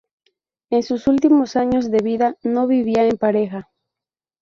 [0.71, 3.69] En sus últimos años de vida, no vivía en pareja.